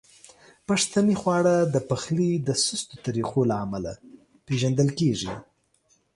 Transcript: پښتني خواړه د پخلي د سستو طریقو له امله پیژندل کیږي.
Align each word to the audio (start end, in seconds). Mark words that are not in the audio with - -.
پښتني 0.67 1.15
خواړه 1.21 1.55
د 1.73 1.75
پخلي 1.89 2.31
د 2.47 2.49
سستو 2.65 2.95
طریقو 3.05 3.41
له 3.49 3.55
امله 3.65 3.91
پیژندل 4.47 4.89
کیږي. 4.99 5.33